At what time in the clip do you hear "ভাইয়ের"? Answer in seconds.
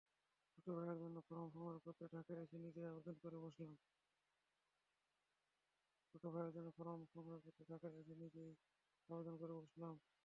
0.75-0.97